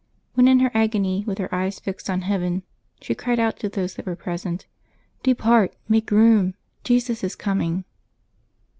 When 0.33 0.47
in 0.47 0.61
her 0.61 0.71
agony, 0.73 1.23
with 1.27 1.37
her 1.37 1.53
eyes 1.53 1.79
fixed 1.79 2.09
on 2.09 2.21
heaven, 2.21 2.63
she 3.01 3.13
cried 3.13 3.39
out 3.39 3.59
to 3.59 3.69
those 3.69 3.93
that 3.93 4.07
were 4.07 4.15
present: 4.15 4.65
"Depart! 5.21 5.75
make 5.87 6.09
room! 6.09 6.55
Jesus 6.83 7.23
is 7.23 7.35
coming." 7.35 7.83